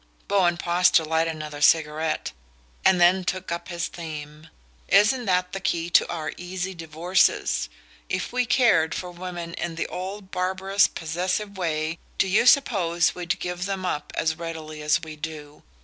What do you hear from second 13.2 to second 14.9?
give them up as readily